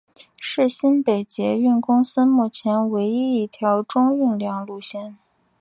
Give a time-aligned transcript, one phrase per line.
[0.37, 5.15] 是新北捷运公司目前唯一一条中运量路线。